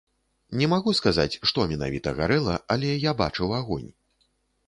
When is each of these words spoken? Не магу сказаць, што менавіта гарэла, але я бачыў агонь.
Не 0.61 0.67
магу 0.71 0.93
сказаць, 0.99 1.33
што 1.49 1.65
менавіта 1.73 2.15
гарэла, 2.19 2.55
але 2.77 2.89
я 3.03 3.11
бачыў 3.21 3.53
агонь. 3.59 3.87